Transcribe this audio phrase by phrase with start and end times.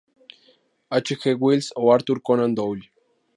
[0.91, 1.13] H.
[1.21, 1.35] G.
[1.35, 2.87] Wells o Arthur Conan Doyle.